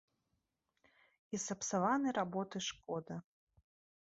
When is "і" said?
1.37-1.39